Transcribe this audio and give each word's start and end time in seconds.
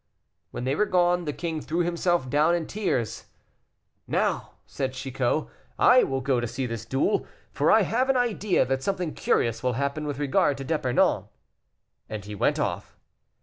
When 0.49 0.63
they 0.63 0.73
were 0.73 0.87
gone, 0.87 1.25
the 1.25 1.31
king 1.31 1.61
threw 1.61 1.81
himself 1.81 2.27
down 2.27 2.55
in 2.55 2.65
tears. 2.65 3.25
"Now," 4.07 4.53
said 4.65 4.93
Chicot, 4.93 5.45
"I 5.77 6.01
will 6.01 6.21
go 6.21 6.39
to 6.39 6.47
see 6.47 6.65
this 6.65 6.85
duel, 6.85 7.27
for 7.51 7.69
I 7.71 7.83
have 7.83 8.09
an 8.09 8.17
idea 8.17 8.65
that 8.65 8.81
something 8.81 9.13
curious 9.13 9.61
will 9.61 9.73
happen 9.73 10.07
with 10.07 10.17
regard 10.17 10.57
to 10.57 10.63
D'Epernon." 10.63 11.25
And 12.09 12.25
he 12.25 12.33
went 12.33 12.57
off. 12.57 12.97